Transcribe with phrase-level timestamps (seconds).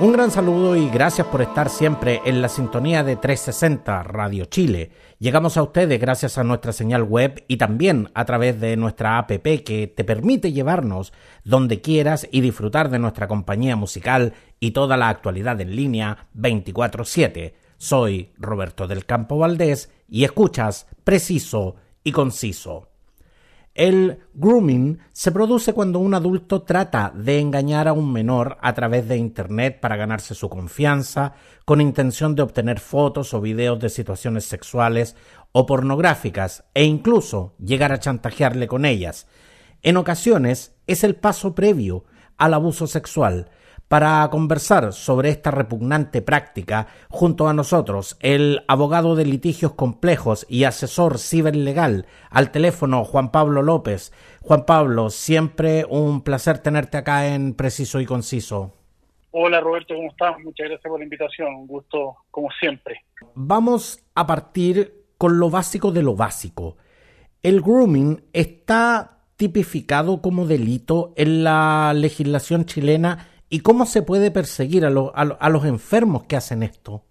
[0.00, 4.92] Un gran saludo y gracias por estar siempre en la sintonía de 360 Radio Chile.
[5.18, 9.30] Llegamos a ustedes gracias a nuestra señal web y también a través de nuestra app
[9.30, 11.12] que te permite llevarnos
[11.44, 17.54] donde quieras y disfrutar de nuestra compañía musical y toda la actualidad en línea 24/7.
[17.76, 22.89] Soy Roberto del Campo Valdés y escuchas preciso y conciso.
[23.80, 29.08] El grooming se produce cuando un adulto trata de engañar a un menor a través
[29.08, 31.32] de Internet para ganarse su confianza,
[31.64, 35.16] con intención de obtener fotos o videos de situaciones sexuales
[35.52, 39.26] o pornográficas e incluso llegar a chantajearle con ellas.
[39.80, 42.04] En ocasiones es el paso previo
[42.36, 43.48] al abuso sexual,
[43.90, 50.62] para conversar sobre esta repugnante práctica, junto a nosotros, el abogado de litigios complejos y
[50.62, 54.12] asesor ciberlegal al teléfono Juan Pablo López.
[54.42, 58.76] Juan Pablo, siempre un placer tenerte acá en Preciso y Conciso.
[59.32, 60.38] Hola Roberto, ¿cómo estás?
[60.38, 63.04] Muchas gracias por la invitación, un gusto como siempre.
[63.34, 66.76] Vamos a partir con lo básico de lo básico.
[67.42, 74.84] El grooming está tipificado como delito en la legislación chilena ¿Y cómo se puede perseguir
[74.84, 77.02] a, a, los enfermos que hacen esto?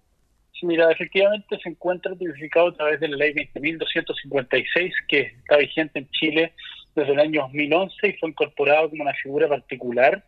[0.62, 6.08] Mira, efectivamente se encuentra tipificado a través de la ley 20.256 que está vigente en
[6.10, 6.54] Chile
[6.94, 10.24] desde el año 2011 y fue incorporado como una figura particular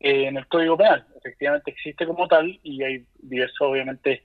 [0.00, 1.06] eh, en el Código Penal.
[1.16, 4.22] Efectivamente existe como tal y hay diversas, obviamente,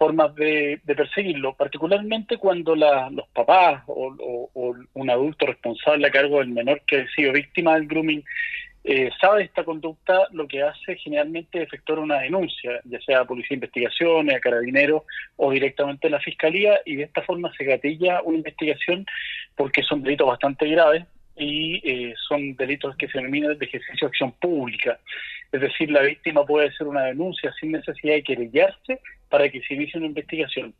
[0.00, 4.14] formas de, perseguirlo, particularmente cuando los papás o,
[4.94, 8.24] un adulto responsable a cargo del menor que ha sido víctima del grooming
[8.82, 13.24] eh, sabe esta conducta, lo que hace generalmente es efectuar una denuncia, ya sea a
[13.26, 15.02] Policía de Investigaciones, a Carabineros
[15.36, 19.04] o directamente a la Fiscalía, y de esta forma se gatilla una investigación
[19.54, 21.04] porque son delitos bastante graves
[21.36, 24.98] y eh, son delitos que se denominan de ejercicio de acción pública.
[25.52, 29.74] Es decir, la víctima puede hacer una denuncia sin necesidad de querellarse para que se
[29.74, 30.74] inicie una investigación.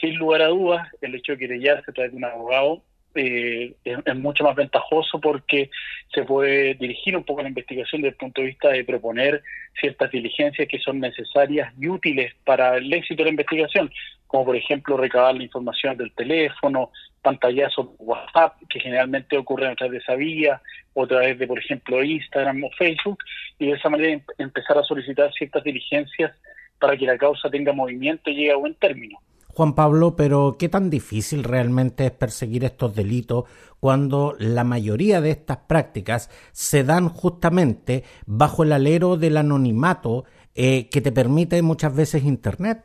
[0.00, 2.82] Sin lugar a dudas, el hecho de querellarse a través de un abogado
[3.14, 5.70] eh, es, mucho más ventajoso porque
[6.14, 9.42] se puede dirigir un poco la investigación desde el punto de vista de proponer
[9.80, 13.90] ciertas diligencias que son necesarias y útiles para el éxito de la investigación,
[14.26, 16.90] como por ejemplo recabar la información del teléfono,
[17.22, 20.60] pantallazos WhatsApp, que generalmente ocurren a través de esa vía,
[20.94, 23.18] o a través de, por ejemplo, Instagram o Facebook,
[23.58, 26.32] y de esa manera em, empezar a solicitar ciertas diligencias
[26.78, 29.18] para que la causa tenga movimiento y llegue a buen término.
[29.54, 33.44] Juan Pablo, pero ¿qué tan difícil realmente es perseguir estos delitos
[33.80, 40.24] cuando la mayoría de estas prácticas se dan justamente bajo el alero del anonimato
[40.54, 42.82] eh, que te permite muchas veces Internet?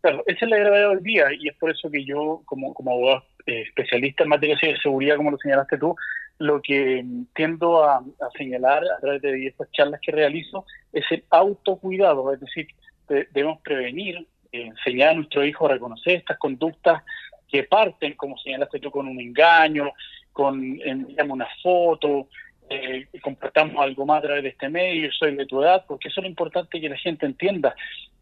[0.00, 2.92] Claro, esa es la gravedad del día y es por eso que yo, como, como
[2.92, 5.94] abogado eh, especialista en materia de seguridad, como lo señalaste tú,
[6.38, 7.04] lo que
[7.34, 12.40] tiendo a, a señalar a través de estas charlas que realizo es el autocuidado, es
[12.40, 12.68] decir,
[13.08, 17.02] debemos prevenir enseñar a nuestro hijo a reconocer estas conductas
[17.48, 19.92] que parten, como señalaste tú, con un engaño,
[20.32, 22.28] con enviamos una foto,
[22.70, 26.20] eh, compartamos algo más a través de este medio, soy de tu edad, porque eso
[26.20, 27.74] es lo importante que la gente entienda.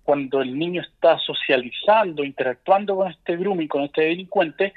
[0.04, 4.72] Cuando el niño está socializando, interactuando con este grooming, con este delincuente,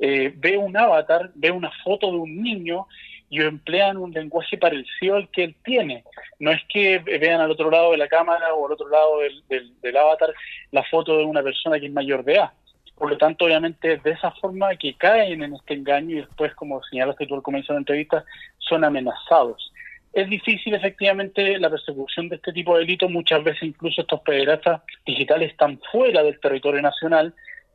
[0.00, 2.86] eh, ve un avatar, ve una foto de un niño
[3.32, 6.04] y emplean un lenguaje parecido al que él tiene.
[6.38, 9.72] No es que vean al otro lado de la cámara o al otro lado del,
[9.80, 10.34] del, avatar
[10.70, 12.50] la foto de una persona que es mayor de edad.
[12.94, 16.82] Por lo tanto, obviamente, de esa forma que caen en este engaño y después, como
[16.84, 18.22] señalaste tú al comienzo de la entrevista,
[18.58, 19.72] son amenazados.
[20.12, 23.10] Es difícil, efectivamente, la persecución de este tipo de delitos.
[23.10, 27.32] Muchas veces, incluso estos pederastas digitales están fuera del territorio nacional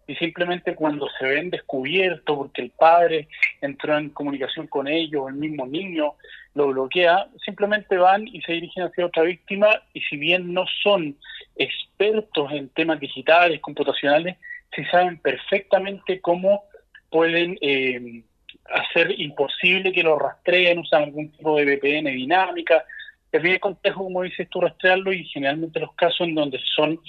[0.07, 3.27] y simplemente cuando se ven descubiertos porque el padre
[3.62, 6.15] entró en comunicación con ellos, el mismo niño
[6.56, 11.15] lo bloquea, simplemente van y se dirigen hacia otra víctima y si bien no son
[11.57, 14.38] expertos en temas digitales, computacionales,
[14.75, 16.63] sí saben perfectamente cómo
[17.09, 18.24] pueden eh,
[18.69, 22.86] hacer imposible que lo rastreen, usan algún tipo de VPN dinámica.
[23.31, 27.00] Es bien complejo, como dices tú, rastrearlo y generalmente los casos en donde son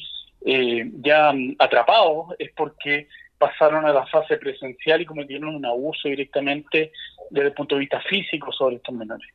[0.42, 3.08] eh, ya atrapados es porque
[3.38, 6.92] pasaron a la fase presencial y cometieron un abuso directamente
[7.30, 9.28] desde el punto de vista físico sobre estos menores.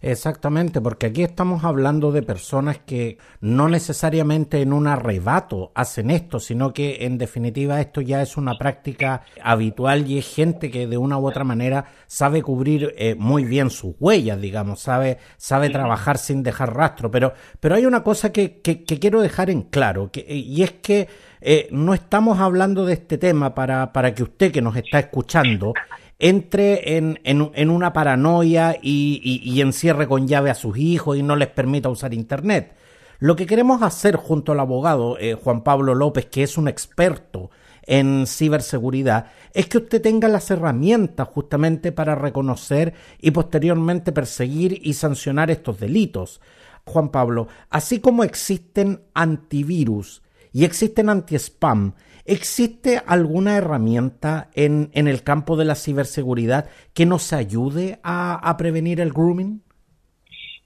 [0.00, 6.38] Exactamente, porque aquí estamos hablando de personas que no necesariamente en un arrebato hacen esto,
[6.38, 10.96] sino que en definitiva esto ya es una práctica habitual y es gente que de
[10.96, 16.18] una u otra manera sabe cubrir eh, muy bien sus huellas, digamos, sabe, sabe trabajar
[16.18, 17.10] sin dejar rastro.
[17.10, 21.08] Pero, pero hay una cosa que, que, quiero dejar en claro, que, y es que
[21.40, 25.74] eh, no estamos hablando de este tema para, para que usted que nos está escuchando
[26.18, 31.48] entre en, en, una paranoia y, encierre con llave a sus hijos y no les
[31.48, 32.74] permita usar Internet.
[33.18, 37.50] Lo que queremos hacer junto al abogado eh, Juan Pablo López, que es un experto
[37.82, 44.94] en ciberseguridad, es que usted tenga las herramientas justamente para reconocer y posteriormente perseguir y
[44.94, 46.40] sancionar estos delitos.
[46.84, 50.22] Juan Pablo, así como existen antivirus
[50.56, 51.92] y existen anti-spam,
[52.24, 59.00] ¿Existe alguna herramienta en, en, el campo de la ciberseguridad que nos ayude a, prevenir
[59.00, 59.62] el grooming?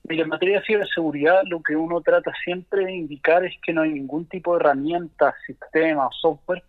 [0.09, 3.83] Mira, en materia de ciberseguridad lo que uno trata siempre de indicar es que no
[3.83, 6.63] hay ningún tipo de herramienta, sistema software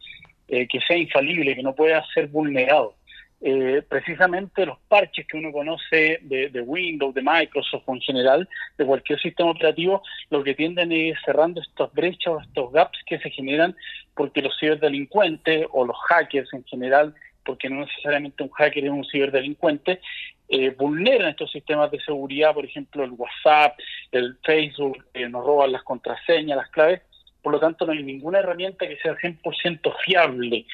[0.49, 2.95] eh, que sea infalible, que no pueda ser vulnerado.
[3.43, 8.47] Eh, precisamente los parches que uno conoce de, Windows, de Microsoft en general,
[8.77, 13.17] de cualquier sistema operativo, lo que tienden es cerrando estas brechas o estos gaps que
[13.17, 13.75] se generan
[14.13, 19.05] porque los ciberdelincuentes o los hackers en general, porque no necesariamente un hacker es un
[19.05, 20.01] ciberdelincuente,
[20.47, 23.75] eh, vulneran estos sistemas de seguridad, por ejemplo el WhatsApp,
[24.11, 27.01] el Facebook, eh, nos roban las contraseñas, las claves,
[27.41, 30.67] por lo tanto no hay ninguna herramienta que sea 100% fiable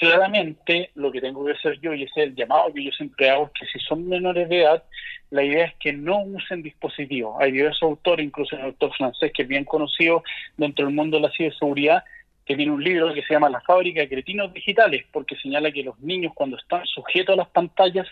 [0.00, 3.28] claramente lo que tengo que hacer yo, y ese es el llamado que yo siempre
[3.28, 4.82] hago, que si son menores de edad,
[5.28, 7.36] la idea es que no usen dispositivos.
[7.38, 10.24] Hay diversos autores, incluso un autor francés que es bien conocido
[10.56, 12.02] dentro del mundo de la ciberseguridad,
[12.46, 15.84] que tiene un libro que se llama La fábrica de cretinos digitales, porque señala que
[15.84, 18.08] los niños cuando están sujetos a las pantallas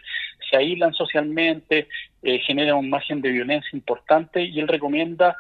[0.50, 1.88] se aíslan socialmente,
[2.22, 5.36] eh, generan un margen de violencia importante y él recomienda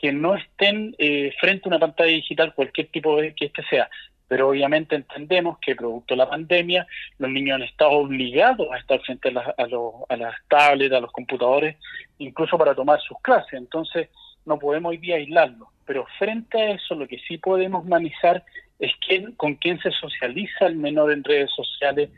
[0.00, 3.88] que no estén eh, frente a una pantalla digital, cualquier tipo de que este sea,
[4.32, 6.86] pero obviamente entendemos que producto de la pandemia
[7.18, 11.76] los niños han estado obligados a estar frente a, a, las tablets, a los computadores,
[12.16, 13.52] incluso para tomar sus clases.
[13.52, 14.08] Entonces
[14.46, 15.68] no podemos hoy día aislarlos.
[15.84, 18.42] Pero frente a eso lo que sí podemos manizar
[18.78, 22.08] es quién, con quién se socializa el menor en redes sociales.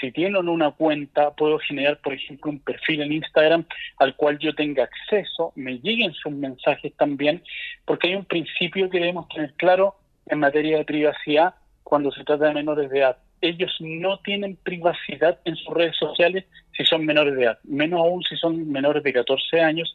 [0.00, 3.64] Si tienen una cuenta, puedo generar, por ejemplo, un perfil en Instagram
[3.98, 7.42] al cual yo tenga acceso, me lleguen sus mensajes también,
[7.84, 9.96] porque hay un principio que debemos tener claro
[10.26, 13.16] en materia de privacidad cuando se trata de menores de edad.
[13.40, 16.44] Ellos no tienen privacidad en sus redes sociales
[16.76, 19.94] si son menores de edad, menos aún si son menores de 14 años,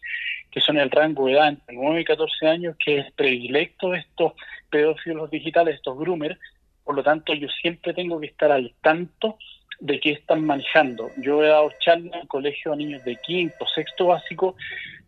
[0.50, 4.00] que son el rango de edad entre 9 y 14 años, que es predilecto de
[4.00, 4.34] estos
[4.70, 6.40] pedófilos digitales, estos groomers.
[6.84, 9.38] Por lo tanto, yo siempre tengo que estar al tanto
[9.82, 11.10] de qué están manejando.
[11.18, 14.56] Yo he dado charlas en colegio a niños de quinto, sexto básico,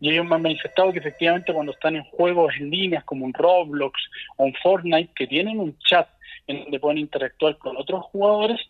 [0.00, 3.32] y ellos me han manifestado que efectivamente cuando están en juegos en líneas como un
[3.32, 3.98] Roblox
[4.36, 6.08] o un Fortnite, que tienen un chat
[6.48, 8.60] en donde pueden interactuar con otros jugadores,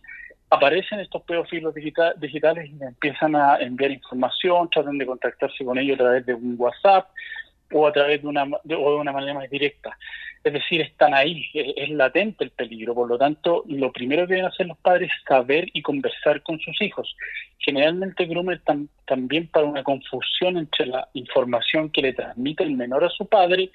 [0.51, 6.03] aparecen estos pedófilos digitales y empiezan a enviar información, tratan de contactarse con ellos a
[6.05, 7.09] través de un WhatsApp
[7.73, 9.97] o a través de una, o de una manera más directa.
[10.43, 12.95] Es decir, están ahí, es, latente el peligro.
[12.95, 16.61] Por lo tanto, lo primero que deben hacer los padres es saber y conversar con
[16.61, 17.17] sus hijos.
[17.59, 18.61] Generalmente, Groomer
[19.07, 23.71] también para una confusión entre la información que le transmite el menor a su padre,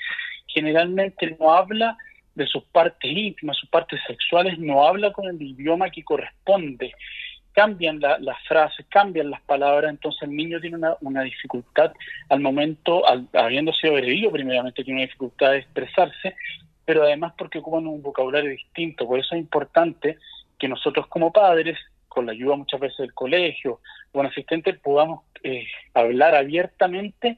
[0.46, 1.98] generalmente no habla
[2.36, 6.94] de sus partes íntimas, sus partes sexuales, no habla con el idioma que corresponde
[7.54, 11.94] cambian las frases, cambian las palabras, entonces el niño tiene una, una dificultad
[12.30, 13.04] al momento,
[13.34, 16.36] habiendo sido agredido primeramente, tiene una dificultad de expresarse,
[16.86, 19.08] pero además porque ocupan un vocabulario distinto.
[19.08, 20.18] Por eso es importante
[20.58, 21.78] que nosotros como padres,
[22.08, 23.80] con la ayuda muchas veces del colegio
[24.12, 27.38] o un asistente, podamos eh, hablar abiertamente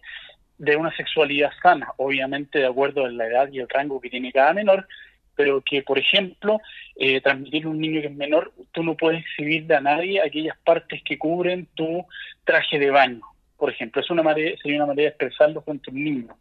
[0.58, 4.32] de una sexualidad sana, obviamente de acuerdo a la edad y el rango que tiene
[4.32, 4.88] cada menor,
[5.36, 6.60] pero que, por ejemplo,
[6.96, 10.58] eh, transmitir a un niño que es menor, tú no puedes exhibirle a nadie aquellas
[10.64, 12.06] partes que cubren tu
[12.44, 13.22] traje de baño,
[13.58, 14.02] por ejemplo.
[14.02, 16.36] Es una manera, sería una manera de expresarlo frente a un niño.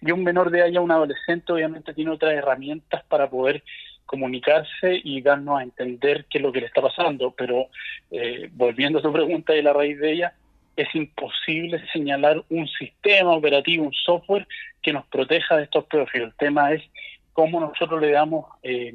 [0.00, 3.62] Y un menor de edad, un adolescente, obviamente tiene otras herramientas para poder
[4.06, 7.32] comunicarse y darnos a entender qué es lo que le está pasando.
[7.36, 7.68] Pero
[8.10, 10.34] eh, volviendo a tu pregunta y la raíz de ella,
[10.76, 14.46] es imposible señalar un sistema operativo, un software
[14.82, 16.28] que nos proteja de estos pedófilos.
[16.28, 16.82] El tema es
[17.34, 18.94] cómo nosotros le damos eh,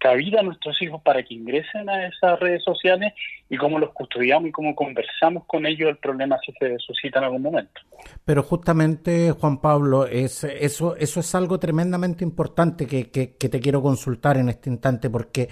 [0.00, 3.14] cabida a nuestros hijos para que ingresen a esas redes sociales
[3.48, 7.26] y cómo los custodiamos y cómo conversamos con ellos el problema si se suscita en
[7.26, 7.80] algún momento.
[8.24, 13.80] Pero justamente, Juan Pablo, es, eso, eso es algo tremendamente importante que, que, te quiero
[13.80, 15.48] consultar en este instante porque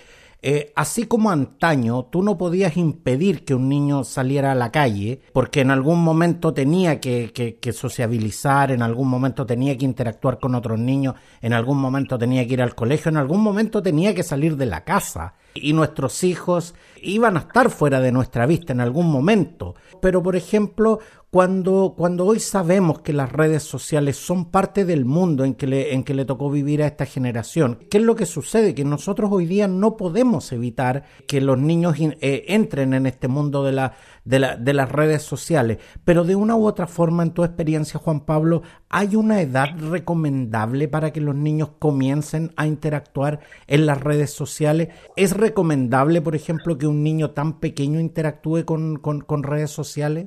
[0.46, 5.22] eh, así como antaño tú no podías impedir que un niño saliera a la calle,
[5.32, 10.54] porque en algún momento tenía que, que, sociabilizar, en algún momento tenía que interactuar con
[10.54, 14.22] otros niños, en algún momento tenía que ir al colegio, en algún momento tenía que
[14.22, 15.32] salir de la casa.
[15.54, 19.74] Y nuestros hijos iban a estar fuera de nuestra vista en algún momento.
[20.00, 20.98] Pero, por ejemplo,
[21.34, 25.92] cuando, cuando hoy sabemos que las redes sociales son parte del mundo en que, le,
[25.92, 28.72] en que le tocó vivir a esta generación, ¿qué es lo que sucede?
[28.72, 33.64] Que nosotros hoy día no podemos evitar que los niños eh, entren en este mundo
[33.64, 33.90] de,
[34.24, 37.98] de, la, de las redes sociales, pero de una u otra forma, en tu experiencia,
[37.98, 44.00] Juan Pablo, ¿hay una edad recomendable para que los niños comiencen a interactuar en las
[44.00, 44.90] redes sociales?
[45.16, 50.26] ¿Es recomendable, por ejemplo, que un niño tan pequeño interactúe con, con redes sociales?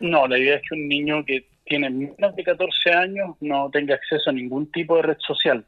[0.00, 3.94] No, la idea es que un niño que tiene menos de 14 años no tenga
[3.94, 5.64] acceso a ningún tipo de red social.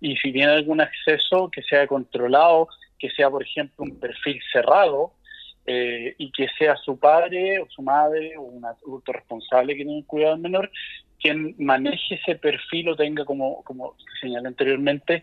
[0.00, 2.68] Y si tiene algún acceso, que sea controlado,
[2.98, 5.12] que sea, por ejemplo, un perfil cerrado
[5.66, 10.04] eh, y que sea su padre o su madre o un adulto responsable que tiene
[10.06, 10.70] cuidado del menor
[11.20, 15.22] quien maneje ese perfil o tenga, como, como señalé anteriormente,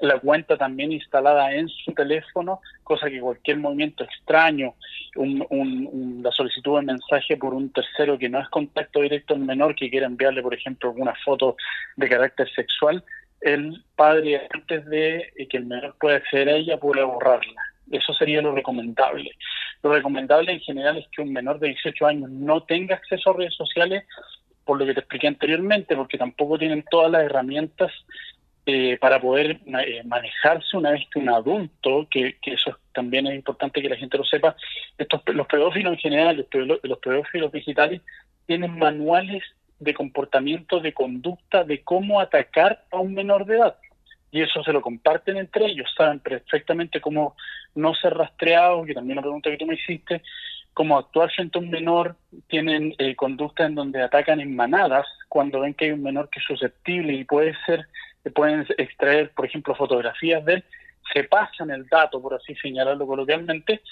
[0.00, 4.74] la cuenta también instalada en su teléfono, cosa que cualquier movimiento extraño,
[5.16, 9.74] un, la solicitud de mensaje por un tercero que no es contacto directo al menor,
[9.74, 11.56] que quiera enviarle, por ejemplo, alguna foto
[11.96, 13.04] de carácter sexual,
[13.40, 17.62] el padre, antes de que el menor pueda acceder a ella, puede borrarla.
[17.90, 19.30] Eso sería lo recomendable.
[19.82, 23.36] Lo recomendable en general es que un menor de 18 años no tenga acceso a
[23.36, 24.04] redes sociales
[24.64, 27.92] por lo que te expliqué anteriormente, porque tampoco tienen todas las herramientas
[28.66, 33.82] eh, para poder eh, manejarse una vez que un adulto, que, eso también es importante
[33.82, 34.56] que la gente lo sepa,
[34.96, 38.00] estos, los pedófilos en general, los, los pedófilos digitales,
[38.46, 39.42] tienen manuales
[39.78, 43.76] de comportamiento, de conducta, de cómo atacar a un menor de edad.
[44.30, 47.36] Y eso se lo comparten entre ellos, saben perfectamente cómo
[47.74, 50.22] no ser rastreados, que también una pregunta que tú me hiciste,
[50.72, 52.16] como actuar frente a un menor,
[52.48, 56.40] tienen eh, conducta en donde atacan en manadas cuando ven que hay un menor que
[56.40, 57.86] es susceptible y puede ser,
[58.30, 60.64] pueden extraer, por ejemplo, fotografías de él,
[61.12, 63.82] se pasan el dato, por así señalarlo coloquialmente,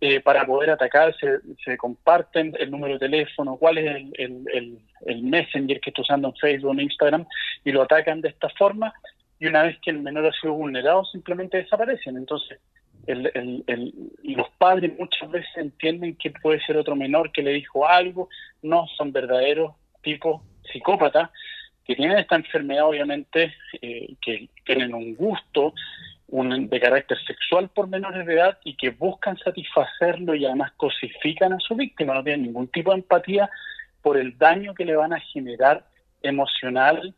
[0.00, 5.22] eh, para poder atacar, se, comparten el número de teléfono, cuál es el, el, el,
[5.22, 7.26] messenger que está usando en Facebook en Instagram,
[7.64, 8.92] y lo atacan de esta forma,
[9.40, 12.16] y una vez que el menor ha sido vulnerado, simplemente desaparecen.
[12.16, 12.60] Entonces,
[13.06, 17.88] el, el, los padres muchas veces entienden que puede ser otro menor que le dijo
[17.88, 18.28] algo,
[18.62, 20.42] no son verdaderos tipos
[20.72, 21.30] psicópatas
[21.88, 25.72] que tienen esta enfermedad obviamente, eh, que tienen un gusto
[26.30, 31.58] de carácter sexual por menores de edad y que buscan satisfacerlo y además cosifican a
[31.58, 33.48] su víctima, no tienen ningún tipo de empatía
[34.02, 35.86] por el daño que le van a generar
[36.22, 37.14] emocional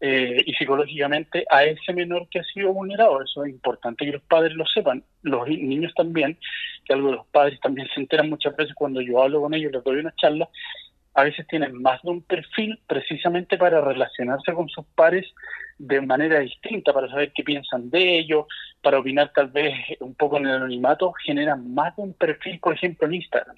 [0.00, 3.22] eh, y psicológicamente a ese menor que ha sido vulnerado.
[3.22, 6.36] Eso es importante que los padres lo sepan, los niños también,
[6.84, 9.70] que algo de los padres también se enteran muchas veces cuando yo hablo con ellos,
[9.70, 10.48] les doy una charla,
[11.18, 15.26] a veces tienen más de un perfil precisamente para relacionarse con sus pares
[15.76, 18.46] de manera distinta, para saber qué piensan de ellos,
[18.80, 22.74] para opinar tal vez un poco en el anonimato, generan más de un perfil, por
[22.74, 23.56] ejemplo, en Instagram.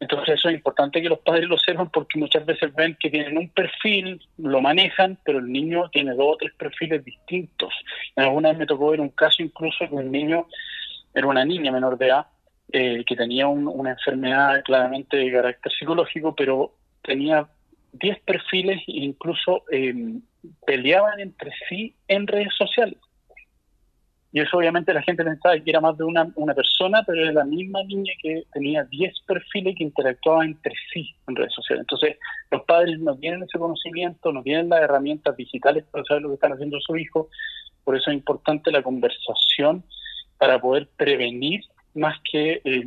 [0.00, 3.38] Entonces eso es importante que los padres lo sepan porque muchas veces ven que tienen
[3.38, 7.72] un perfil, lo manejan, pero el niño tiene dos o tres perfiles distintos.
[8.16, 10.48] Alguna vez me tocó ver un caso incluso que un niño,
[11.14, 12.26] era una niña menor de edad,
[12.72, 17.48] eh, que tenía una enfermedad claramente de carácter psicológico, pero tenía
[17.92, 19.94] 10 perfiles e incluso eh,
[20.66, 22.98] peleaban entre sí en redes sociales.
[24.32, 27.32] Y eso obviamente la gente pensaba que era más de una, una persona, pero era
[27.32, 31.80] la misma niña que tenía 10 perfiles que interactuaban entre sí en redes sociales.
[31.82, 32.16] Entonces,
[32.50, 36.34] los padres no tienen ese conocimiento, no tienen las herramientas digitales para saber lo que
[36.34, 37.28] están haciendo su hijo.
[37.82, 39.82] Por eso es importante la conversación
[40.38, 41.62] para poder prevenir
[41.94, 42.84] más que eh,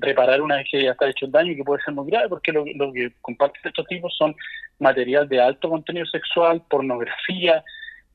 [0.00, 2.52] reparar una vez que ya está hecho el daño, que puede ser muy grave, porque
[2.52, 4.34] lo, lo que comparten estos tipos son
[4.78, 7.62] material de alto contenido sexual, pornografía,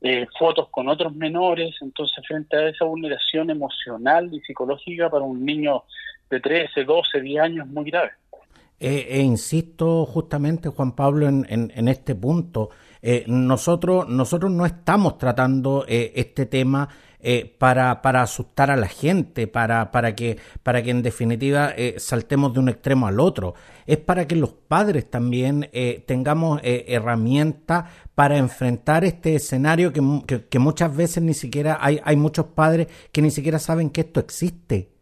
[0.02, 5.44] eh, fotos con otros menores, entonces frente a esa vulneración emocional y psicológica para un
[5.44, 5.84] niño
[6.28, 8.10] de 13, 12, 10 años es muy grave.
[8.78, 12.68] Eh, e insisto justamente, Juan Pablo, en, en, este punto.
[13.02, 16.88] Eh, nosotros, nosotros no estamos tratando este tema
[17.28, 21.96] eh, para, para, asustar a la gente, para, para, que, para que en definitiva eh,
[21.98, 23.54] saltemos de un extremo al otro.
[23.84, 30.58] Es para que los padres también eh, tengamos herramientas para enfrentar este escenario que, que,
[30.60, 34.95] muchas veces ni siquiera hay, hay muchos padres que ni siquiera saben que esto existe.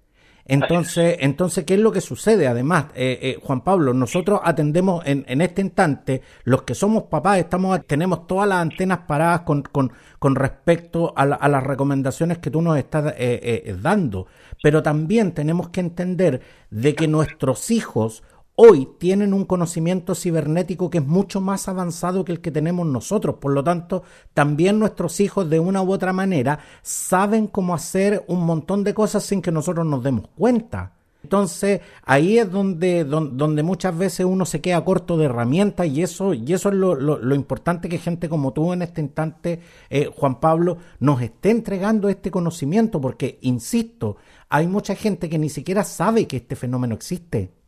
[0.46, 2.46] Entonces, entonces, ¿qué es lo que sucede?
[2.46, 7.38] Además, eh, eh, Juan Pablo, nosotros atendemos en, en, este instante, los que somos papás,
[7.38, 12.60] estamos, tenemos todas las antenas paradas con, con, con respecto a, las recomendaciones que tú
[12.60, 14.26] nos estás eh, dando.
[14.62, 18.22] Pero también tenemos que entender de que nuestros hijos
[18.56, 23.36] hoy tienen un conocimiento cibernético que es mucho más avanzado que el que tenemos nosotros.
[23.40, 28.44] Por lo tanto, también nuestros hijos de una u otra manera saben cómo hacer un
[28.44, 30.92] montón de cosas sin que nosotros nos demos cuenta.
[31.24, 36.34] Entonces, ahí es donde, donde, muchas veces uno se queda corto de herramientas y eso,
[36.34, 40.76] y eso es lo, importante que gente como tú en este instante, eh, Juan Pablo,
[41.00, 44.18] nos esté entregando este conocimiento, porque, insisto,
[44.50, 47.63] hay mucha gente que ni siquiera sabe que este fenómeno existe.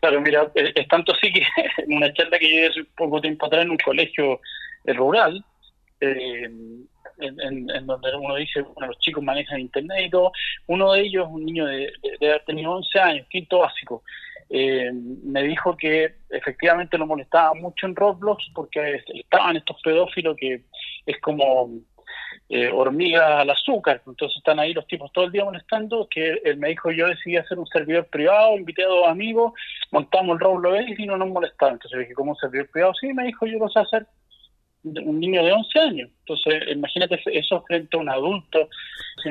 [0.00, 1.42] Claro, mira, eh, es tanto así que
[1.88, 4.40] una charla que yo hace poco tiempo atrás en un colegio
[4.84, 5.44] eh, rural,
[6.00, 6.48] eh,
[7.20, 10.30] en, donde uno dice, bueno, los chicos manejan internet y todo,
[10.68, 14.04] uno de ellos, un niño de, de, haber tenido 11 años, quinto básico,
[14.50, 20.62] me dijo que efectivamente lo molestaba mucho en Roblox porque estaban estos pedófilos que
[21.04, 21.70] es como
[22.48, 26.56] eh, hormiga al azúcar, entonces están ahí los tipos todo el día molestando, que él
[26.56, 29.52] me dijo yo decidí hacer un servidor privado, invité a dos amigos,
[29.90, 32.94] montamos el Roblox y no nos molestaron, entonces dije, ¿cómo un servidor privado?
[33.00, 34.06] Sí, me dijo yo lo sé hacer,
[34.84, 38.68] un niño de 11 años, entonces imagínate eso frente a un adulto.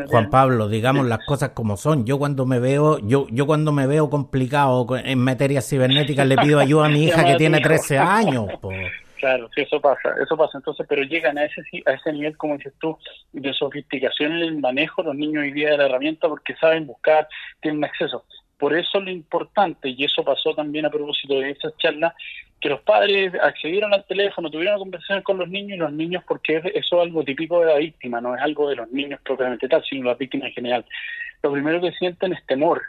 [0.08, 3.88] Juan Pablo, digamos las cosas como son, yo cuando me veo, yo, yo cuando me
[3.88, 8.48] veo complicado en materia cibernética le pido ayuda a mi hija que tiene 13 años.
[9.18, 10.60] Claro, sí, eso pasa, eso pasa.
[10.60, 12.98] Entonces, pero llegan a ese a ese nivel, como dices tú,
[13.34, 17.28] de sofisticación en el manejo los niños hoy día de la herramienta porque saben buscar,
[17.62, 18.26] tienen acceso.
[18.58, 22.16] Por eso lo importante, y eso pasó también a propósito de esa charla,
[22.60, 26.58] que los padres accedieron al teléfono, tuvieron conversación con los niños y los niños, porque
[26.58, 29.84] eso es algo típico de la víctima, no es algo de los niños propiamente tal,
[29.84, 30.86] sino las víctimas en general.
[31.44, 32.82] Lo primero que sienten es temor,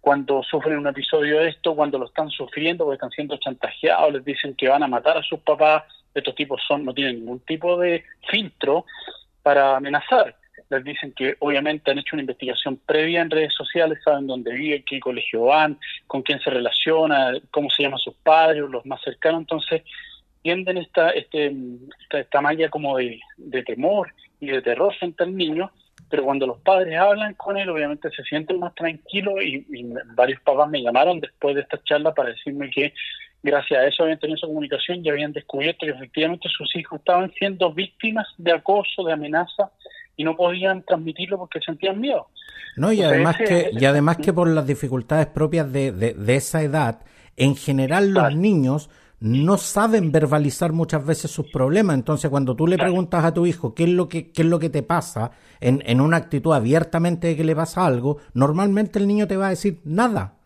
[0.00, 4.24] cuando sufren un episodio de esto, cuando lo están sufriendo, porque están siendo chantajeados, les
[4.24, 7.78] dicen que van a matar a sus papás, estos tipos son no tienen ningún tipo
[7.78, 8.86] de filtro
[9.42, 10.36] para amenazar.
[10.70, 14.84] Les dicen que obviamente han hecho una investigación previa en redes sociales, saben dónde viven,
[14.86, 19.40] qué colegio van, con quién se relaciona, cómo se llaman sus padres, los más cercanos.
[19.40, 19.82] Entonces,
[20.42, 21.52] tienden esta, este,
[22.00, 25.70] esta, esta malla como de, de temor y de terror frente al niño
[26.10, 29.64] pero cuando los padres hablan con él, obviamente se sienten más tranquilos y,
[30.14, 32.92] varios papás me llamaron después de esta charla para decirme que
[33.42, 37.32] gracias a eso habían tenido esa comunicación y habían descubierto que efectivamente sus hijos estaban
[37.38, 39.70] siendo víctimas de acoso, de amenaza
[40.16, 42.26] y no podían transmitirlo porque sentían miedo.
[42.76, 47.00] No, y además que, y además que por las dificultades propias de, de, esa edad,
[47.36, 48.90] en general los niños
[49.20, 51.94] no saben verbalizar muchas veces sus problemas.
[51.94, 54.58] Entonces, cuando tú le preguntas a tu hijo qué es lo que, qué es lo
[54.58, 55.30] que te pasa
[55.60, 59.48] en, en una actitud abiertamente de que le pasa algo, normalmente el niño te va
[59.48, 60.36] a decir nada.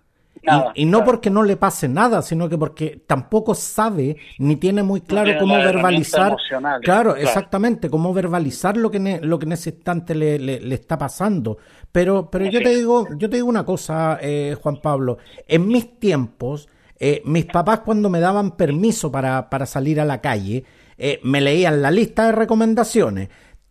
[0.74, 5.00] y, no porque no le pase nada, sino que porque tampoco sabe ni tiene muy
[5.00, 6.36] claro cómo verbalizar.
[6.82, 11.58] Claro, exactamente, cómo verbalizar lo que, lo que en ese instante le, le, está pasando.
[11.92, 15.18] Pero, pero yo te digo, yo te digo una cosa, eh, Juan Pablo.
[15.46, 20.20] En mis tiempos, eh, mis papás cuando me daban permiso para, para salir a la
[20.20, 20.64] calle,
[20.96, 23.28] eh, me leían la lista de recomendaciones.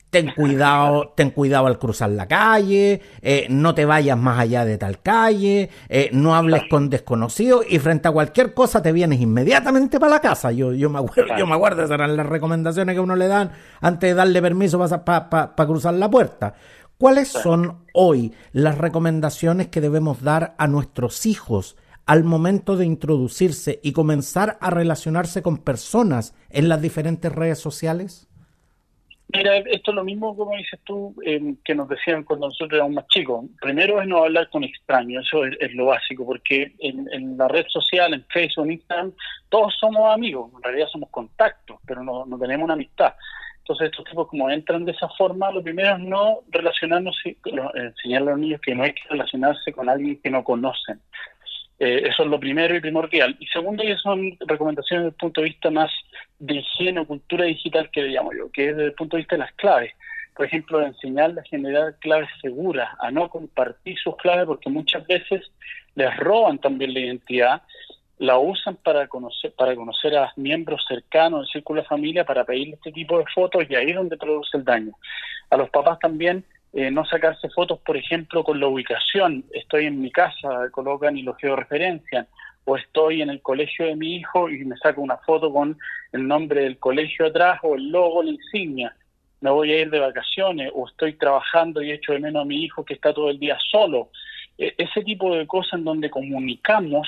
[0.10, 4.78] Ten cuidado, ten cuidado al cruzar la calle, eh, no te vayas más allá de
[4.78, 5.70] tal calle,
[6.12, 10.52] no hables con desconocidos y frente a cualquier cosa te vienes inmediatamente para la casa.
[10.52, 13.52] Yo, yo me acuerdo, yo me acuerdo, esas eran las recomendaciones que uno le dan
[13.82, 16.54] antes de darle permiso para pa, cruzar la puerta.
[17.00, 21.76] ¿Cuáles son hoy las recomendaciones que debemos dar a nuestros hijos
[22.06, 28.28] al momento de introducirse y comenzar a relacionarse con personas en las diferentes redes sociales?
[29.36, 32.94] Mira, esto es lo mismo como dices tú eh, que nos decían cuando nosotros éramos
[32.94, 33.46] más chicos.
[33.60, 38.14] Primero es no hablar con extraños, eso es, lo básico, porque en, la red social,
[38.14, 39.12] en Facebook, en Instagram,
[39.50, 43.16] todos somos amigos, en realidad somos contactos, pero no, no tenemos una amistad.
[43.64, 48.32] Entonces estos tipos como entran de esa forma, lo primero es no relacionarnos, enseñarle a
[48.32, 51.00] los niños que no hay que relacionarse con alguien que no conocen.
[51.84, 53.36] Eh, eso es lo primero y primordial.
[53.40, 55.92] Y segundo, y son recomendaciones desde el punto de vista más
[56.40, 59.24] de higiene o cultura digital que le llamo yo, que es desde el punto de
[59.24, 59.92] vista de las claves.
[60.34, 65.42] Por ejemplo, enseñarle a generar claves seguras, a no compartir sus claves, porque muchas veces
[65.96, 67.62] les roban también la identidad,
[68.18, 72.76] la usan para conocer, para conocer a miembros cercanos del círculo de familia, para pedirle
[72.76, 74.94] este tipo de fotos y ahí es donde produce el daño.
[75.50, 79.46] A los papás también eh, no sacarse fotos, por ejemplo, con la ubicación.
[79.52, 82.28] Estoy en mi casa, colocan y lo georreferencian.
[82.66, 85.78] O estoy en el colegio de mi hijo y me saco una foto con
[86.14, 88.96] el nombre del colegio atrás o el logo, la insignia.
[89.42, 92.64] Me voy a ir de vacaciones o estoy trabajando y echo de menos a mi
[92.64, 94.10] hijo que está todo el día solo.
[94.58, 97.08] e, ese tipo de cosas en donde comunicamos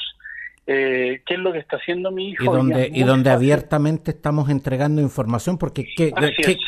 [0.68, 2.44] eh, qué es lo que está haciendo mi hijo.
[2.44, 6.12] Y donde, y, donde abiertamente estamos entregando información, porque qué,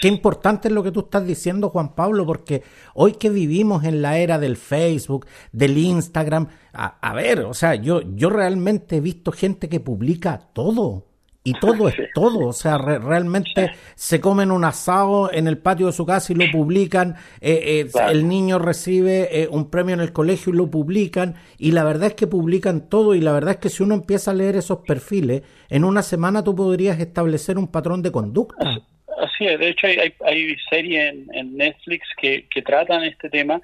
[0.01, 2.62] qué, importante es lo que tú estás diciendo, Juan Pablo, porque
[2.93, 7.75] hoy que vivimos en la era del Facebook, del Instagram, a, a ver, o sea,
[7.75, 11.07] yo, yo realmente he visto gente que publica todo
[11.47, 15.93] y todo es todo, o sea, realmente se comen un asado en el patio de
[15.93, 20.12] su casa y lo publican, eh, eh, el niño recibe eh, un premio en el
[20.12, 23.57] colegio y lo publican, y la verdad es que publican todo, y la verdad es
[23.57, 27.67] que si uno empieza a leer esos perfiles, en una semana tú podrías establecer un
[27.67, 28.81] patrón de conducta.
[29.17, 33.60] Así es, de hecho hay, hay, series en, Netflix que, que tratan este tema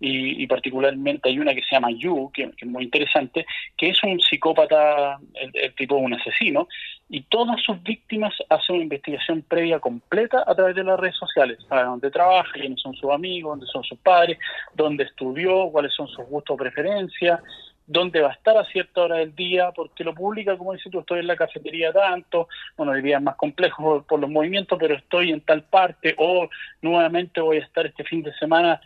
[0.00, 4.20] y, particularmente hay una que se llama You, que, es muy interesante, que es un
[4.20, 6.68] psicópata, el, tipo de un asesino,
[7.08, 11.58] y todas sus víctimas hacen una investigación previa completa a través de las redes sociales,
[11.70, 14.38] a dónde trabaja, quiénes son sus amigos, dónde son sus padres,
[14.74, 17.40] dónde estudió, cuáles son sus gustos o preferencias,
[17.88, 21.00] dónde va a estar a cierta hora del día, porque lo publica, como dices tú,
[21.00, 22.46] estoy en la cafetería tanto,
[22.76, 26.48] bueno, hoy día es más complejo por los movimientos, pero estoy en tal parte, o
[26.82, 28.80] nuevamente voy a estar este fin de semana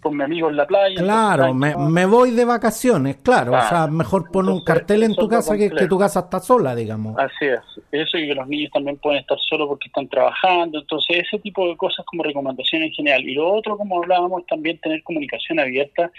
[0.00, 0.96] con mi amigo en la playa.
[0.96, 3.52] Claro, me, voy de vacaciones, claro.
[3.52, 6.74] o sea, mejor poner un cartel en tu casa que, que tu casa está sola,
[6.74, 7.18] digamos.
[7.18, 7.60] Así es.
[7.90, 10.78] Eso y que los niños también pueden estar solos porque están trabajando.
[10.78, 13.22] Entonces, ese tipo de cosas como recomendación en general.
[13.22, 16.10] Y lo otro, como hablábamos, también tener comunicación abierta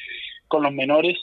[0.48, 1.18] con los menores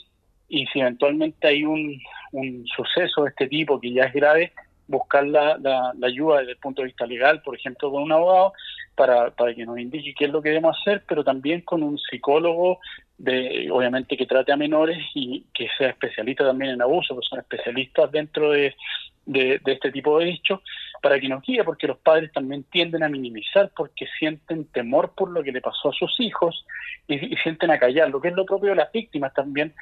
[0.47, 1.99] y si eventualmente hay un,
[2.31, 4.53] un suceso de este tipo que ya es grave,
[4.87, 8.53] buscar la, la, ayuda desde el punto de vista legal, por ejemplo, con un abogado,
[8.95, 11.97] para, para que nos indique qué es lo que debemos hacer, pero también con un
[11.97, 12.79] psicólogo,
[13.17, 17.39] de obviamente que trate a menores y que sea especialista también en abuso, porque son
[17.39, 18.75] especialistas dentro de,
[19.25, 20.61] de, este tipo de hechos,
[21.01, 25.31] para que nos guíe, porque los padres también tienden a minimizar porque sienten temor por
[25.31, 26.65] lo que le pasó a sus hijos
[27.07, 29.73] y, y sienten a callar, lo que es lo propio de las víctimas también,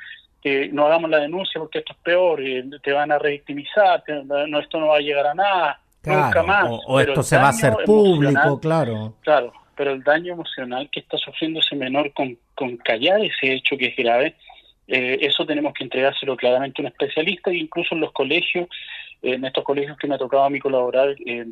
[0.43, 4.60] que no hagamos la denuncia porque esto es peor, y te van a revictimizar, no,
[4.60, 6.65] esto no va a llegar a nada, nunca más.
[6.86, 9.15] O, esto se va a hacer público, claro.
[9.21, 13.77] Claro, pero el daño emocional que está sufriendo ese menor con, con callar ese hecho
[13.77, 14.36] que es grave,
[14.88, 18.67] eh, eso tenemos que entregárselo claramente a un especialista e incluso en los colegios,
[19.21, 21.45] en estos colegios que me ha tocado a mí colaborar eh,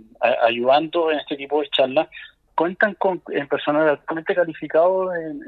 [0.46, 2.10] ayudando en este tipo de charlas,
[2.56, 5.42] cuentan con en personal altamente calificado en,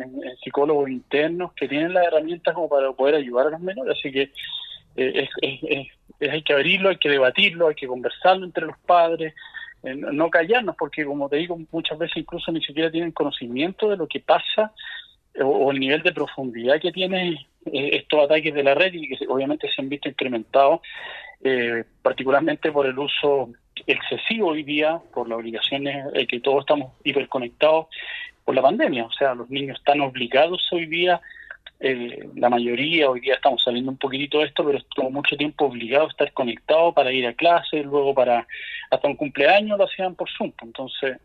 [0.43, 3.97] psicólogos internos que tienen las herramientas como para poder ayudar a los menores.
[3.97, 4.31] Así que
[4.95, 9.33] eh, es, hay que abrirlo, hay que debatirlo, hay que conversarlo entre los padres,
[9.83, 13.97] eh, no callarnos, porque como te digo, muchas veces incluso ni siquiera tienen conocimiento de
[13.97, 14.71] lo que pasa
[15.41, 17.33] o, el nivel de profundidad que tienen
[17.65, 20.81] eh, estos ataques de la red y que obviamente se han visto incrementados,
[22.01, 23.49] particularmente por el uso
[23.87, 27.87] excesivo hoy día por las obligaciones eh, que todos estamos hiperconectados
[28.43, 29.05] por la pandemia.
[29.05, 31.21] O sea, los niños están obligados hoy día,
[31.79, 35.65] eh, la mayoría, hoy día estamos saliendo un poquitito de esto, pero estuvo mucho tiempo
[35.65, 38.47] obligado a estar conectado para ir a clase, luego para
[38.89, 40.51] hasta un cumpleaños lo hacían por Zoom.
[40.61, 41.17] Entonces,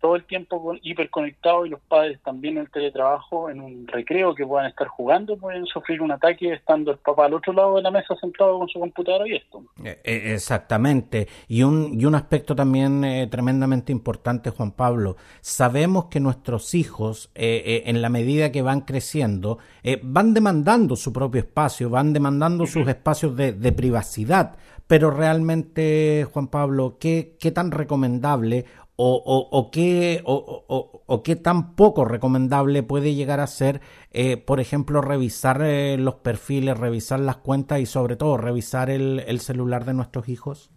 [0.00, 4.46] todo el tiempo hiperconectado y los padres también en el teletrabajo, en un recreo que
[4.46, 7.90] puedan estar jugando, pueden sufrir un ataque estando el papá al otro lado de la
[7.90, 9.62] mesa sentado con su computadora abierto.
[9.82, 11.28] Eh, eh, exactamente.
[11.48, 15.16] Y un, y un aspecto también eh, tremendamente importante, Juan Pablo.
[15.40, 19.58] Sabemos que nuestros hijos, en la medida que van creciendo,
[20.02, 24.56] van demandando su propio espacio, van demandando sus espacios de, de privacidad
[24.86, 32.04] pero realmente, Juan Pablo, ¿qué, qué tan recomendable o, o, qué, o, qué tan poco
[32.04, 33.80] recomendable puede llegar a ser,
[34.12, 39.22] eh, por ejemplo, revisar eh, los perfiles, revisar las cuentas y sobre todo revisar el,
[39.26, 40.70] el celular de nuestros hijos?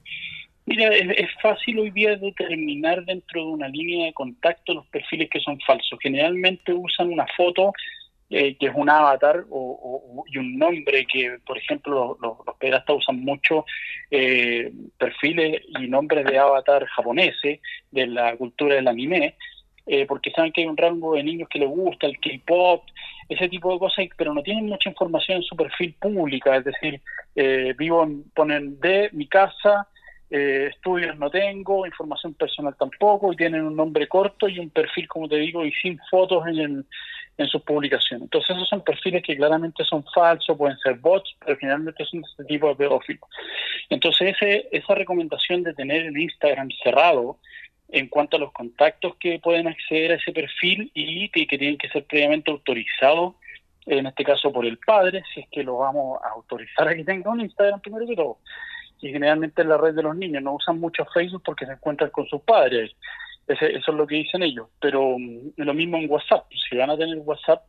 [0.70, 5.40] Mira, es, fácil hoy día determinar dentro de una línea de contacto los perfiles que
[5.40, 5.98] son falsos.
[6.00, 7.74] Generalmente usan una foto
[8.32, 13.22] eh, que es un avatar o, y un nombre que, por ejemplo, los, los usan
[13.22, 13.66] mucho
[14.12, 19.36] eh, perfiles y nombres de avatar japoneses de la cultura del anime,
[19.88, 22.84] eh, porque saben que hay un rango de niños que les gusta el K-pop,
[23.30, 27.02] ese tipo de cosas, pero no tienen mucha información en su perfil pública, es decir,
[27.78, 29.88] vivo, en, ponen de mi casa,
[30.30, 35.28] estudios no tengo, información personal tampoco, y tienen un nombre corto y un perfil, como
[35.28, 36.86] te digo, y sin fotos en el
[37.40, 38.24] en sus publicaciones.
[38.24, 42.44] Entonces esos son perfiles que claramente son falsos, pueden ser bots, pero finalmente son este
[42.44, 43.24] tipo de pedófilos.
[43.90, 47.40] Entonces ese, esa recomendación de tener el Instagram cerrado
[47.88, 51.88] en cuanto a los contactos que pueden acceder a ese perfil y que, tienen que
[51.90, 53.36] ser previamente autorizados,
[53.86, 57.06] en este caso por el padre, si es que lo vamos a autorizar a que
[57.06, 58.40] tenga un Instagram primero que todo.
[59.02, 62.10] Y generalmente en la red de los niños no usan mucho Facebook porque se encuentran
[62.10, 62.92] con sus padres
[63.50, 64.68] eso es lo que dicen ellos.
[64.80, 66.46] Pero mm, lo mismo en WhatsApp.
[66.70, 67.64] Si van a tener WhatsApp,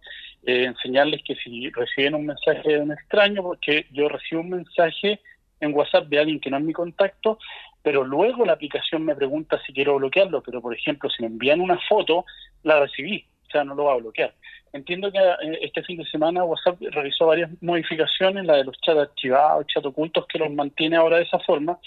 [0.44, 5.20] eh, enseñarles que si reciben un mensaje de un extraño, porque yo recibo un mensaje
[5.60, 7.38] en WhatsApp de alguien que no es mi contacto,
[7.82, 11.60] pero luego la aplicación me pregunta si quiero bloquearlo, pero por ejemplo, si me envían
[11.60, 12.24] una foto,
[12.62, 14.34] la recibí, o sea, no lo va a bloquear.
[14.72, 18.98] Entiendo que eh, este fin de semana WhatsApp realizó varias modificaciones, la de los chats
[18.98, 21.78] archivados, chats ocultos, que los mantiene ahora de esa forma,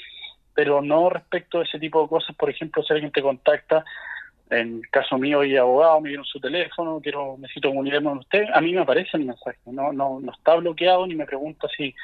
[0.54, 3.84] pero no respecto a ese tipo de cosas, por ejemplo, si alguien te contacta,
[4.50, 8.62] en caso mío y abogado, me dieron su teléfono, quiero, necesito comunicarme con usted, a
[8.62, 11.96] mí me aparece el mensaje, no, no, no está bloqueado ni me pregunta si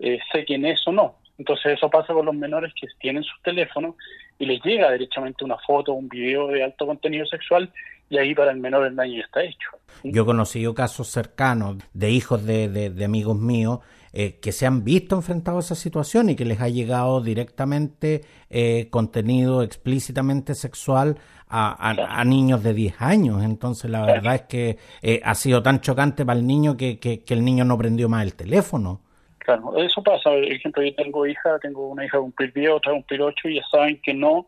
[0.00, 1.16] eh, sé quién es o no.
[1.38, 3.96] Entonces eso pasa con los menores que tienen su teléfono
[4.38, 7.72] y les llega derechamente una foto, un video de alto contenido sexual
[8.10, 9.70] y ahí para el menor el daño está hecho.
[10.02, 13.80] Yo he conocido casos cercanos de hijos de, de, amigos míos
[14.12, 18.22] eh, que se han visto enfrentados a esa situación y que les ha llegado directamente
[18.50, 21.16] eh, contenido explícitamente sexual
[21.50, 23.42] a, niños de 10 años.
[23.42, 24.78] Entonces la verdad es que
[25.24, 28.34] ha sido tan chocante para el niño que, que el niño no prendió más el
[28.34, 29.00] teléfono.
[29.48, 30.28] Claro, eso pasa.
[30.28, 33.48] Por ejemplo, yo tengo hija, tengo una hija de cumplir 10, otra de cumplir 8
[33.48, 34.46] y ya saben que no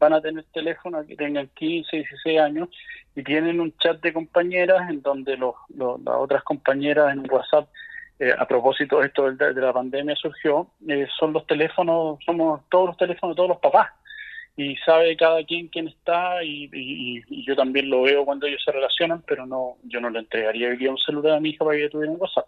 [0.00, 2.68] van a tener teléfono, que tengan 15, 16 años
[3.14, 7.68] y tienen un chat de compañeras en donde los, las otras compañeras en WhatsApp,
[8.20, 12.88] eh, a propósito de esto de, la pandemia surgió, eh, son los teléfonos, somos todos
[12.88, 13.88] los teléfonos de todos los papás
[14.56, 18.72] y sabe cada quien quién está y, y, yo también lo veo cuando ellos se
[18.72, 22.12] relacionan, pero no yo no le entregaría un celular a mi hija para que tuviera
[22.12, 22.46] un WhatsApp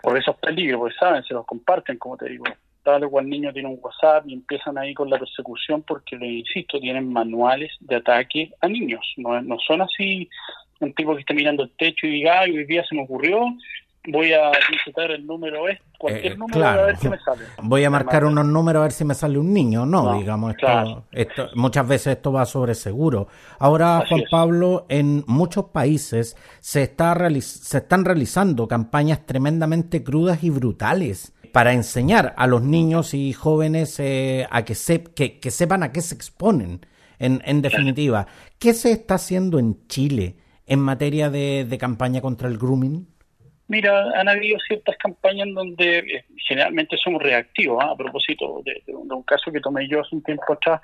[0.00, 2.44] por esos peligros, porque saben, se los comparten, como te digo.
[2.82, 6.78] Tal cual niño tiene un WhatsApp y empiezan ahí con la persecución porque, le insisto,
[6.80, 9.04] tienen manuales de ataque a niños.
[9.16, 10.28] No, no son así
[10.80, 13.44] un tipo que esté mirando el techo y diga, ay, hoy día se me ocurrió,
[14.06, 17.44] voy a visitar el número este, cualquier eh, número a ver qué me sale.
[17.62, 20.54] Voy a marcar unos números a ver si me sale un niño, no, digamos,
[21.12, 23.28] esto, muchas veces esto va sobre seguro.
[23.58, 30.50] Ahora, Juan Pablo, en muchos países se, está se están realizando campañas tremendamente crudas y
[30.50, 35.92] brutales para enseñar a los niños y jóvenes eh, a que, se, que, sepan a
[35.92, 36.86] qué se exponen.
[37.18, 38.28] En, en definitiva,
[38.60, 43.08] ¿qué se está haciendo en Chile en materia de, de campaña contra el grooming?
[43.68, 47.84] Mira, han habido ciertas campañas donde eh, generalmente somos reactivos.
[47.84, 47.90] ¿ah?
[47.92, 50.80] A propósito de, un, caso que tomé yo hace un tiempo atrás,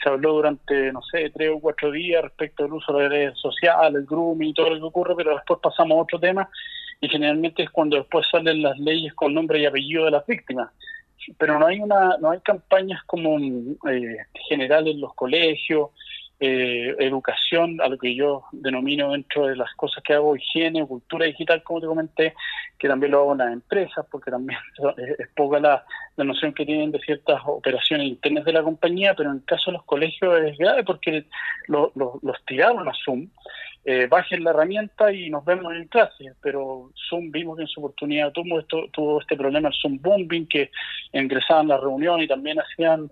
[0.00, 3.96] se habló durante, no sé, tres o cuatro días respecto al uso de redes sociales,
[3.96, 6.48] el grooming y todo lo que ocurre, pero después pasamos a otro tema
[7.00, 10.70] y generalmente es cuando después salen las leyes con nombre y apellido de las víctimas.
[11.36, 14.16] Pero no hay una, no hay campañas como eh,
[14.48, 15.90] generales en los colegios,
[16.40, 21.26] eh, educación, a lo que yo denomino dentro de las cosas que hago, higiene, cultura
[21.26, 22.34] digital, como te comenté,
[22.78, 24.58] que también lo hago en las empresas, porque también
[25.18, 25.84] es poca la,
[26.16, 29.78] noción que tienen de ciertas operaciones internas de la compañía, pero en el caso de
[29.78, 31.24] los colegios es grave porque
[31.66, 33.28] los tiraron a Zoom
[33.90, 36.32] eh, bajen la herramienta y nos vemos en clase.
[36.42, 40.46] Pero Zoom vimos que en su oportunidad tuvo, esto, tuvo este problema, el Zoom bombing,
[40.46, 40.70] que
[41.14, 43.10] ingresaban a la reunión y también hacían,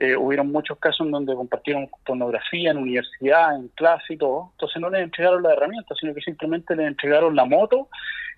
[0.00, 4.50] eh, hubieron muchos casos en donde compartieron pornografía en universidad, en clase y todo.
[4.52, 7.88] Entonces no les entregaron la herramienta, sino que simplemente les entregaron la moto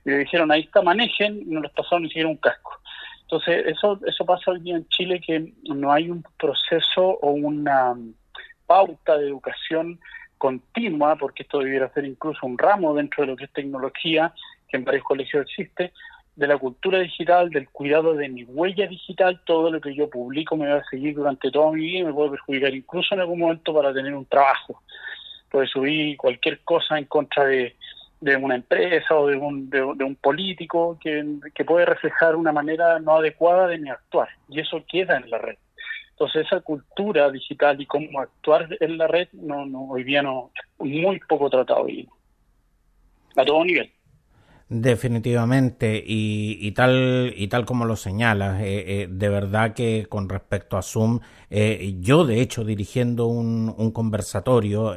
[0.04, 2.72] y le dijeron, ahí está, manejen, y no les pasaron ni siquiera un casco.
[3.22, 7.94] Entonces, eso, eso pasa hoy día en Chile, que no hay un proceso o una
[8.66, 10.00] pauta de educación
[10.38, 14.32] continua, porque esto debiera ser incluso un ramo dentro de lo que es tecnología,
[14.68, 15.92] que en varios colegios existe,
[16.38, 20.56] de la cultura digital, del cuidado de mi huella digital, todo lo que yo publico
[20.56, 23.40] me va a seguir durante toda mi vida y me puede perjudicar incluso en algún
[23.40, 24.80] momento para tener un trabajo.
[25.50, 27.74] Puede subir cualquier cosa en contra de,
[28.20, 33.00] de una empresa o de un, de, un político que, que puede reflejar una manera
[33.00, 35.56] no adecuada de mi actuar y eso queda en la red.
[36.10, 40.52] Entonces esa cultura digital y cómo actuar en la red no, no hoy día no
[40.78, 42.08] muy poco tratado y
[43.34, 43.90] a todo nivel.
[44.70, 50.76] Definitivamente, y, tal y tal como lo señalas, eh, eh, de verdad que con respecto
[50.76, 54.94] a Zoom, eh, yo de hecho dirigiendo un, un conversatorio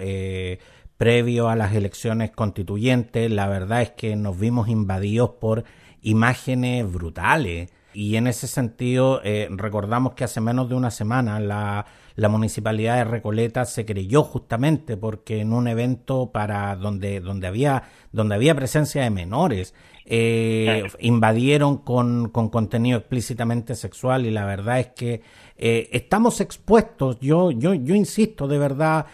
[0.97, 5.63] previo a las elecciones constituyentes, la verdad es que nos vimos invadidos por
[6.01, 11.85] imágenes brutales y en ese sentido, eh, recordamos que hace menos de una semana la,
[12.15, 17.83] la, municipalidad de Recoleta se creyó justamente porque en un evento para donde, donde, había,
[18.11, 19.73] donde había presencia de menores,
[20.05, 25.21] eh, invadieron con, con, contenido explícitamente sexual y la verdad es que
[25.61, 29.05] eh, estamos expuestos, yo, yo, yo insisto de verdad,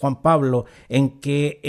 [0.00, 1.60] Juan Pablo, en que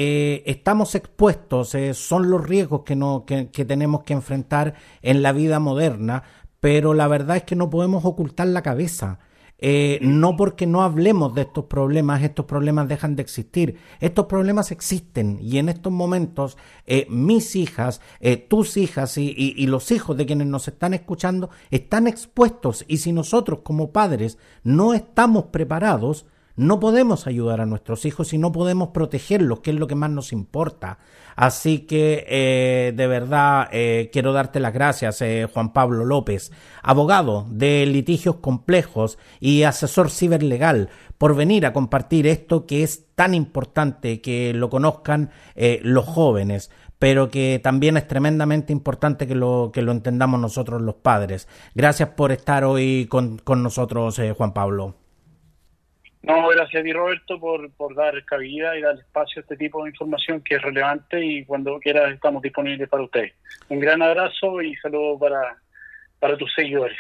[0.46, 5.60] estamos expuestos, son los riesgos que, no, que, que tenemos que enfrentar en la vida
[5.60, 6.24] moderna,
[6.60, 9.20] pero la verdad es que no podemos ocultar la cabeza.
[9.58, 13.78] Eh, no porque no hablemos de estos problemas, estos problemas dejan de existir.
[14.00, 19.92] Estos problemas existen y en estos momentos eh, mis hijas, eh, tus hijas y, los
[19.92, 25.46] hijos de quienes nos están escuchando están expuestos y si nosotros como padres no estamos
[25.46, 29.96] preparados, no podemos ayudar a nuestros hijos y no podemos protegerlos, que es lo que
[29.96, 31.00] más nos importa.
[31.36, 37.46] Así que eh, de verdad eh, quiero darte las gracias, eh, Juan Pablo López, abogado
[37.50, 44.22] de litigios complejos y asesor ciberlegal, por venir a compartir esto que es tan importante
[44.22, 45.32] que lo conozcan
[45.82, 50.96] los jóvenes pero que también es tremendamente importante que lo, que lo entendamos nosotros los
[50.96, 51.48] padres.
[51.76, 54.96] Gracias por estar hoy con, con nosotros, Juan Pablo.
[56.26, 59.84] No, gracias a ti Roberto por, por dar cabida y dar espacio a este tipo
[59.84, 63.34] de información que es relevante y cuando quieras estamos disponibles para ustedes.
[63.70, 65.58] Un gran abrazo y saludos para,
[66.20, 66.98] para tus seguidores.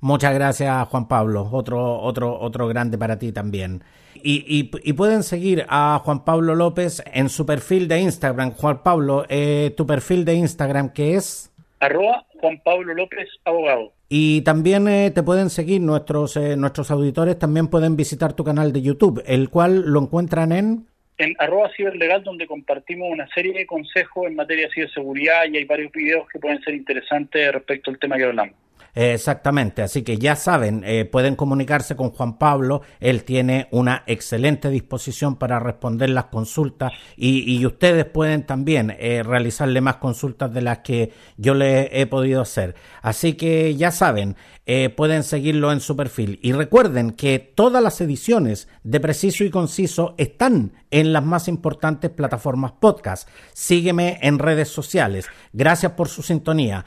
[0.00, 3.82] Muchas gracias Juan Pablo, otro, otro, otro grande para ti también.
[4.14, 8.52] Y, y, pueden seguir a Juan Pablo López en su perfil de Instagram.
[8.52, 11.52] Juan Pablo, eh, tu perfil de Instagram, ¿qué es?
[11.80, 13.92] Arroba Juan Pablo López Abogado.
[14.08, 18.72] Y también eh, te pueden seguir nuestros, eh, nuestros auditores, también pueden visitar tu canal
[18.72, 20.86] de YouTube, el cual lo encuentran en...
[21.16, 25.64] En arroba ciberlegal, donde compartimos una serie de consejos en materia de ciberseguridad y hay
[25.64, 28.63] varios videos que pueden ser interesantes respecto al tema que hablamos.
[28.94, 34.70] Exactamente, así que ya saben, eh, pueden comunicarse con Juan Pablo, él tiene una excelente
[34.70, 40.78] disposición para responder las consultas y, ustedes pueden también eh, realizarle más consultas de las
[40.78, 42.74] que yo le he podido hacer.
[43.02, 46.38] Así que ya saben, eh, pueden seguirlo en su perfil.
[46.42, 52.10] Y recuerden que todas las ediciones de Preciso y Conciso están en las más importantes
[52.10, 53.28] plataformas podcast.
[53.52, 55.26] Sígueme en redes sociales.
[55.52, 56.86] Gracias por su sintonía.